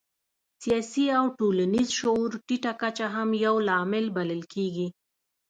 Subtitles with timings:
[0.63, 4.87] سیاسي او ټولنیز شعور ټیټه کچه هم یو لامل بلل کېږي.